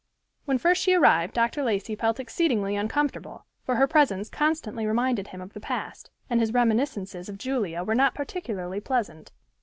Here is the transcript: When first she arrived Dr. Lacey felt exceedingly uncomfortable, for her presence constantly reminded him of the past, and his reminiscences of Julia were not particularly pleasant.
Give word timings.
When 0.45 0.57
first 0.57 0.81
she 0.81 0.95
arrived 0.95 1.35
Dr. 1.35 1.63
Lacey 1.63 1.93
felt 1.95 2.19
exceedingly 2.19 2.75
uncomfortable, 2.75 3.45
for 3.63 3.75
her 3.75 3.85
presence 3.85 4.29
constantly 4.31 4.87
reminded 4.87 5.27
him 5.27 5.41
of 5.41 5.53
the 5.53 5.59
past, 5.59 6.09
and 6.27 6.39
his 6.39 6.51
reminiscences 6.53 7.29
of 7.29 7.37
Julia 7.37 7.83
were 7.83 7.93
not 7.93 8.15
particularly 8.15 8.79
pleasant. 8.79 9.31